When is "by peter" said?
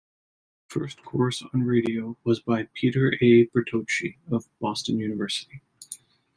2.39-3.13